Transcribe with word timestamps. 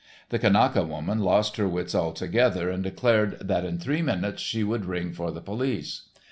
The 0.29 0.39
Kanaka 0.39 0.83
woman 0.83 1.19
lost 1.19 1.57
her 1.57 1.67
wits 1.67 1.93
altogether, 1.93 2.71
and 2.71 2.81
declared 2.83 3.37
that 3.39 3.63
in 3.63 3.77
three 3.77 4.01
more 4.01 4.15
minutes 4.15 4.41
she 4.41 4.63
would 4.63 4.85
ring 4.85 5.13
for 5.13 5.29
the 5.29 5.41
police. 5.41 6.09